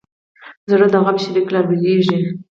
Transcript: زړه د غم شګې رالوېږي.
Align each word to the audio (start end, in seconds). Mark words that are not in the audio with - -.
زړه 0.69 0.87
د 0.93 0.95
غم 1.05 1.17
شګې 1.23 1.41
رالوېږي. 1.53 2.17